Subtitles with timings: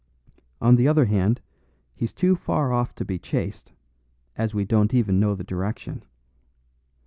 [0.59, 1.41] On the other hand,
[1.93, 3.71] he's too far off to be chased,
[4.35, 6.01] as we don't even know the direction.